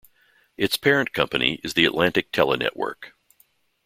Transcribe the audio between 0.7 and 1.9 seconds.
parent company is the